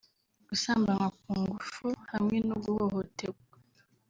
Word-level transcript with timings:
gusambanywa 0.49 1.07
ku 1.19 1.23
nguvu 1.41 1.87
hamwe 2.11 2.37
no 2.47 2.55
guhohotegwa 2.63 3.43